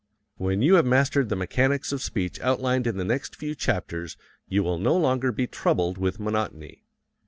When 0.37 0.63
you 0.63 0.73
have 0.77 0.85
mastered 0.87 1.29
the 1.29 1.35
mechanics 1.35 1.91
of 1.91 2.01
speech 2.01 2.39
outlined 2.41 2.87
in 2.87 2.97
the 2.97 3.05
next 3.05 3.35
few 3.35 3.53
chapters 3.53 4.17
you 4.47 4.63
will 4.63 4.79
no 4.79 4.97
longer 4.97 5.31
be 5.31 5.45
troubled 5.45 5.99
with 5.99 6.19
monotony. 6.19 6.81